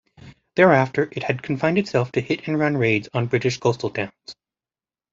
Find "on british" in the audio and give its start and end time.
3.13-3.59